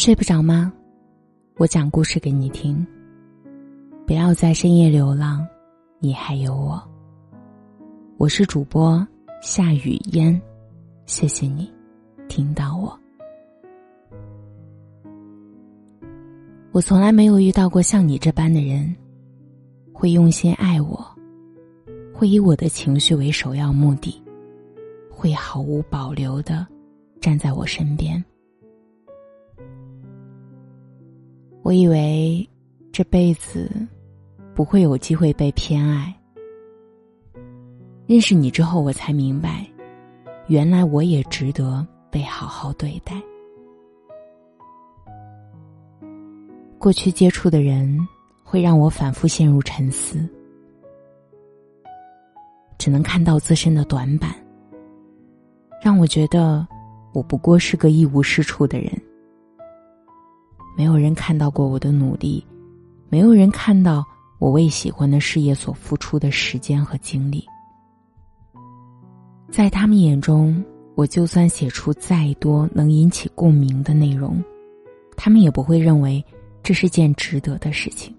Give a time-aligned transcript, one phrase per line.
[0.00, 0.72] 睡不着吗？
[1.58, 2.86] 我讲故事给你听。
[4.06, 5.46] 不要在深夜流浪，
[5.98, 6.82] 你还有我。
[8.16, 9.06] 我是主播
[9.42, 10.40] 夏雨嫣，
[11.04, 11.70] 谢谢你
[12.30, 12.98] 听到我。
[16.72, 18.96] 我从来没有遇到过像你这般的人，
[19.92, 21.06] 会用心爱我，
[22.14, 24.18] 会以我的情绪为首要目的，
[25.10, 26.66] 会毫无保留的
[27.20, 28.24] 站在我身边。
[31.70, 32.44] 我以为
[32.90, 33.70] 这辈子
[34.56, 36.12] 不会有机会被偏爱。
[38.08, 39.64] 认识你之后，我才明白，
[40.48, 43.22] 原来我也值得被好好对待。
[46.76, 47.96] 过去接触的人
[48.42, 50.28] 会让我反复陷入沉思，
[52.78, 54.34] 只能看到自身的短板，
[55.80, 56.66] 让我觉得
[57.12, 58.90] 我不过是个一无是处的人。
[60.80, 62.42] 没有人看到过我的努力，
[63.10, 64.02] 没有人看到
[64.38, 67.44] 我为喜欢的事业所付出的时间和精力。
[69.50, 70.64] 在他们眼中，
[70.94, 74.42] 我就算写出再多能引起共鸣的内容，
[75.18, 76.24] 他们也不会认为
[76.62, 78.16] 这是件值得的事情。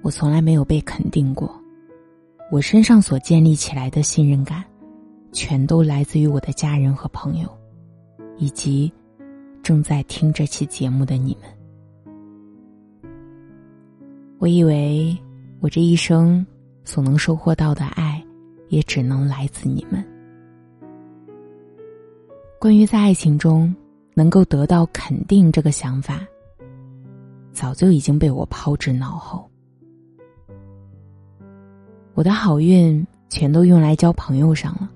[0.00, 1.52] 我从来没有被肯定过，
[2.52, 4.62] 我身上所建立起来的信任感，
[5.32, 7.48] 全都来自于我的家人和朋友，
[8.36, 8.92] 以及。
[9.64, 13.10] 正在听这期节目的你们，
[14.38, 15.16] 我以为
[15.60, 16.46] 我这一生
[16.84, 18.22] 所能收获到的爱，
[18.68, 20.04] 也只能来自你们。
[22.60, 23.74] 关于在爱情中
[24.12, 26.20] 能够得到肯定这个想法，
[27.50, 29.50] 早就已经被我抛之脑后。
[32.12, 34.90] 我的好运全都用来交朋友上了，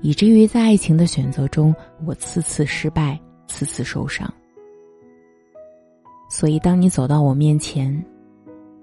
[0.00, 1.74] 以至于在爱情的选择中，
[2.06, 3.20] 我次次失败。
[3.48, 4.32] 次次受伤，
[6.30, 8.04] 所以当你走到我面前，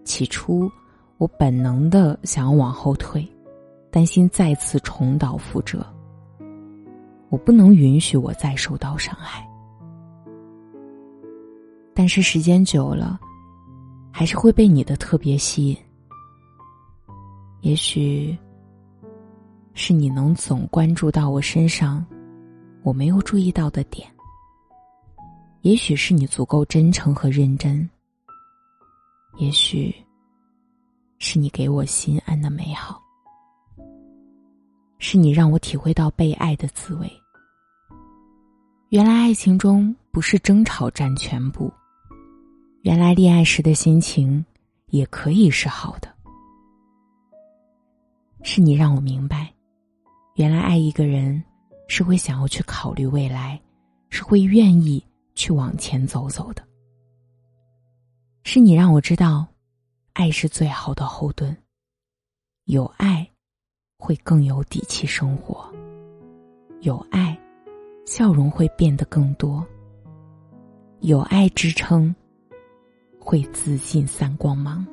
[0.03, 0.69] 起初
[1.17, 3.25] 我本能的想要往后退，
[3.91, 5.85] 担心再次重蹈覆辙。
[7.29, 9.47] 我不能允许我再受到伤害，
[11.93, 13.19] 但是时间久了，
[14.11, 15.77] 还是会被你的特别吸引。
[17.61, 18.37] 也许
[19.73, 22.05] 是你能总关注到我身上
[22.83, 24.07] 我没有注意到的点。
[25.65, 27.89] 也许是你足够真诚和认真，
[29.37, 29.91] 也许
[31.17, 33.01] 是你给我心安的美好，
[34.99, 37.11] 是你让我体会到被爱的滋味。
[38.89, 41.73] 原来爱情中不是争吵占全部，
[42.83, 44.45] 原来恋爱时的心情
[44.91, 46.13] 也可以是好的。
[48.43, 49.51] 是你让我明白，
[50.35, 51.43] 原来爱一个人
[51.87, 53.59] 是会想要去考虑未来，
[54.11, 55.03] 是会愿意。
[55.35, 56.63] 去往前走走的，
[58.43, 59.45] 是你让我知道，
[60.13, 61.55] 爱是最好的后盾。
[62.63, 63.29] 有爱，
[63.99, 65.71] 会更有底气生活；
[66.79, 67.37] 有爱，
[68.05, 69.63] 笑容会变得更多；
[71.01, 72.15] 有爱支撑，
[73.19, 74.83] 会自信散光芒。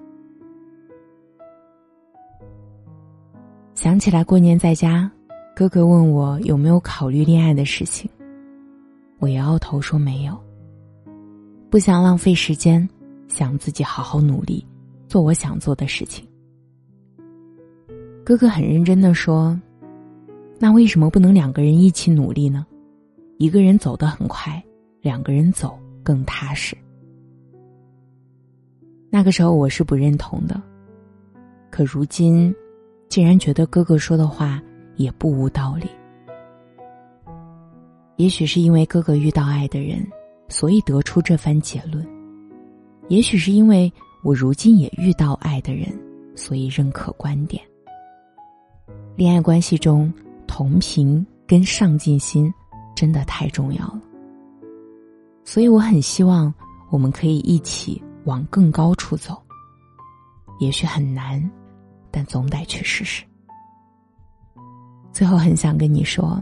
[3.74, 5.10] 想起来过年在家，
[5.56, 8.10] 哥哥问我有没有考虑恋爱的事情。
[9.22, 10.36] 我摇摇头说没有。
[11.70, 12.86] 不想浪费时间，
[13.28, 14.66] 想自己好好努力，
[15.06, 16.26] 做我想做的事情。
[18.24, 19.56] 哥哥很认真的说
[20.58, 22.66] ：“那为什么不能两个人一起努力呢？
[23.38, 24.60] 一个人走得很快，
[25.00, 26.76] 两个人走更踏实。”
[29.08, 30.60] 那个时候我是不认同的，
[31.70, 32.52] 可如今，
[33.08, 34.60] 竟然觉得哥哥说的话
[34.96, 35.86] 也不无道理。
[38.22, 40.00] 也许是因为哥哥遇到爱的人，
[40.48, 42.04] 所以得出这番结论；
[43.08, 45.92] 也许是因为我如今也遇到爱的人，
[46.36, 47.60] 所以认可观点。
[49.16, 50.12] 恋爱关系中，
[50.46, 52.48] 同频跟上进心
[52.94, 54.00] 真的太重要了。
[55.44, 56.54] 所以我很希望
[56.92, 59.36] 我们可以一起往更高处走。
[60.60, 61.50] 也许很难，
[62.08, 63.24] 但总得去试试。
[65.10, 66.40] 最后，很想跟你说。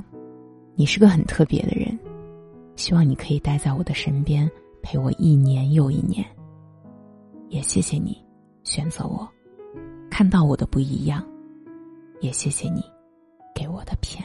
[0.80, 1.98] 你是个很特别的人，
[2.74, 4.50] 希望你可以待在我的身边，
[4.80, 6.24] 陪我一年又一年。
[7.50, 8.16] 也谢谢你
[8.64, 9.28] 选择我，
[10.10, 11.22] 看到我的不一样，
[12.22, 12.82] 也谢谢你
[13.54, 14.24] 给我的偏。